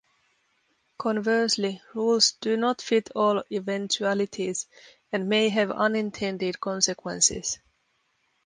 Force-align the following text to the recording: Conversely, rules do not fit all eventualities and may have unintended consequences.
Conversely, 0.97 1.79
rules 1.93 2.31
do 2.41 2.57
not 2.57 2.81
fit 2.81 3.11
all 3.15 3.43
eventualities 3.51 4.65
and 5.11 5.29
may 5.29 5.49
have 5.49 5.69
unintended 5.69 6.59
consequences. 6.59 7.59